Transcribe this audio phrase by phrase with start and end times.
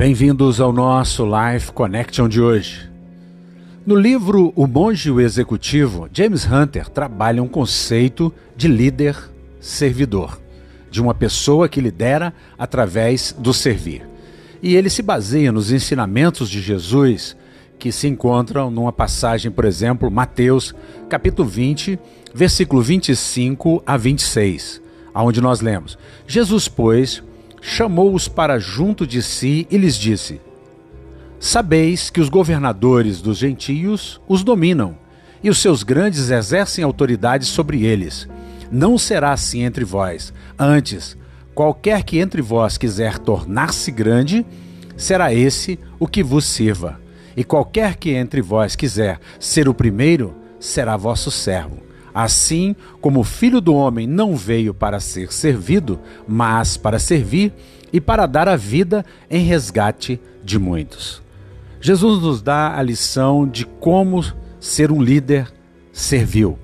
[0.00, 2.90] Bem-vindos ao nosso Life Connection de hoje.
[3.84, 10.40] No livro O Monge e o Executivo, James Hunter trabalha um conceito de líder-servidor,
[10.90, 14.08] de uma pessoa que lidera através do servir.
[14.62, 17.36] E ele se baseia nos ensinamentos de Jesus
[17.78, 20.74] que se encontram numa passagem, por exemplo, Mateus,
[21.10, 21.98] capítulo 20,
[22.32, 24.80] versículo 25 a 26,
[25.12, 27.22] aonde nós lemos: Jesus, pois,
[27.60, 30.40] chamou-os para junto de si e lhes disse:
[31.38, 34.96] Sabeis que os governadores dos gentios os dominam,
[35.42, 38.28] e os seus grandes exercem autoridade sobre eles.
[38.70, 40.32] Não será assim entre vós.
[40.58, 41.16] Antes,
[41.54, 44.44] qualquer que entre vós quiser tornar-se grande,
[44.96, 47.00] será esse o que vos sirva.
[47.36, 51.89] E qualquer que entre vós quiser ser o primeiro, será vosso servo.
[52.14, 57.52] Assim como o filho do homem não veio para ser servido, mas para servir
[57.92, 61.22] e para dar a vida em resgate de muitos.
[61.80, 64.24] Jesus nos dá a lição de como
[64.58, 65.50] ser um líder
[65.92, 66.58] servil.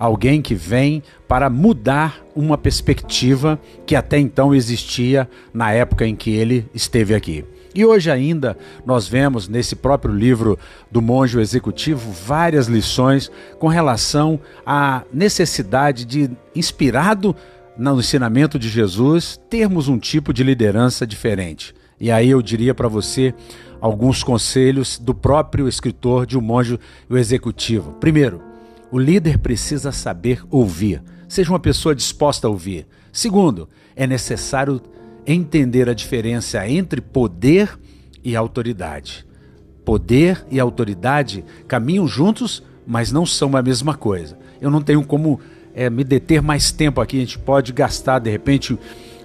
[0.00, 6.30] Alguém que vem para mudar uma perspectiva que até então existia na época em que
[6.30, 7.44] ele esteve aqui.
[7.74, 10.58] E hoje ainda nós vemos nesse próprio livro
[10.90, 17.36] do Monge Executivo várias lições com relação à necessidade de, inspirado
[17.76, 21.74] no ensinamento de Jesus, termos um tipo de liderança diferente.
[22.00, 23.34] E aí eu diria para você
[23.82, 27.92] alguns conselhos do próprio escritor de O Monge o Executivo.
[28.00, 28.49] Primeiro,
[28.90, 31.02] o líder precisa saber ouvir.
[31.28, 32.86] Seja uma pessoa disposta a ouvir.
[33.12, 34.80] Segundo, é necessário
[35.26, 37.78] entender a diferença entre poder
[38.24, 39.26] e autoridade.
[39.84, 44.38] Poder e autoridade caminham juntos, mas não são a mesma coisa.
[44.60, 45.40] Eu não tenho como
[45.74, 48.78] é, me deter mais tempo aqui, a gente pode gastar de repente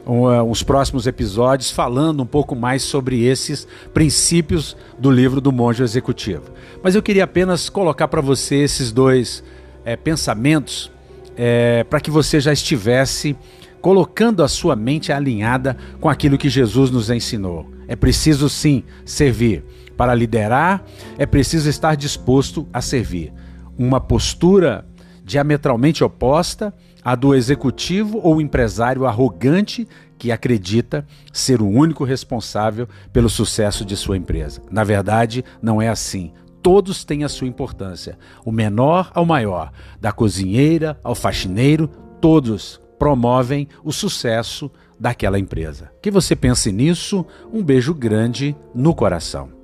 [0.05, 6.51] os próximos episódios falando um pouco mais sobre esses princípios do livro do Monge Executivo.
[6.83, 9.43] Mas eu queria apenas colocar para você esses dois
[9.83, 10.91] é, pensamentos
[11.35, 13.35] é, para que você já estivesse
[13.81, 17.69] colocando a sua mente alinhada com aquilo que Jesus nos ensinou.
[17.87, 19.63] É preciso sim servir.
[19.95, 20.83] Para liderar,
[21.17, 23.31] é preciso estar disposto a servir.
[23.77, 24.85] Uma postura
[25.23, 26.73] diametralmente oposta
[27.05, 33.95] à do executivo ou empresário arrogante que acredita ser o único responsável pelo sucesso de
[33.95, 34.61] sua empresa.
[34.71, 36.33] Na verdade, não é assim
[36.65, 39.71] todos têm a sua importância, o menor ao maior,
[40.01, 41.87] da cozinheira ao faxineiro,
[42.19, 45.91] todos promovem o sucesso daquela empresa.
[46.01, 47.23] Que você pense nisso,
[47.53, 49.54] um beijo grande no coração.